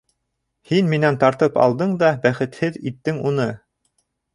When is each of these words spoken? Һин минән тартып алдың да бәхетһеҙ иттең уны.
Һин 0.69 0.89
минән 0.93 1.21
тартып 1.25 1.61
алдың 1.67 1.95
да 2.03 2.13
бәхетһеҙ 2.27 2.85
иттең 2.93 3.25
уны. 3.33 3.51